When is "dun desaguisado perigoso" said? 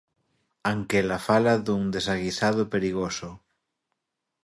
1.65-3.29